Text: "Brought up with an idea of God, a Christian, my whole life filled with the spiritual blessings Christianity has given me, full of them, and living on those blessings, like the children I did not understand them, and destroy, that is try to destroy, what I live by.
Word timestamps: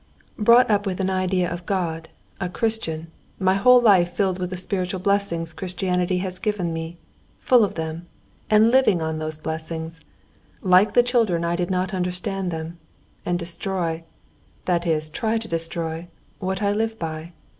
"Brought 0.39 0.71
up 0.71 0.87
with 0.87 0.99
an 0.99 1.11
idea 1.11 1.47
of 1.47 1.67
God, 1.67 2.09
a 2.39 2.49
Christian, 2.49 3.11
my 3.37 3.53
whole 3.53 3.79
life 3.79 4.11
filled 4.11 4.39
with 4.39 4.49
the 4.49 4.57
spiritual 4.57 4.99
blessings 4.99 5.53
Christianity 5.53 6.17
has 6.25 6.39
given 6.39 6.73
me, 6.73 6.97
full 7.37 7.63
of 7.63 7.75
them, 7.75 8.07
and 8.49 8.71
living 8.71 8.99
on 8.99 9.19
those 9.19 9.37
blessings, 9.37 10.01
like 10.63 10.95
the 10.95 11.03
children 11.03 11.45
I 11.45 11.55
did 11.55 11.69
not 11.69 11.93
understand 11.93 12.49
them, 12.49 12.79
and 13.27 13.37
destroy, 13.37 14.03
that 14.65 14.87
is 14.87 15.07
try 15.07 15.37
to 15.37 15.47
destroy, 15.47 16.07
what 16.39 16.63
I 16.63 16.71
live 16.71 16.97
by. 16.97 17.33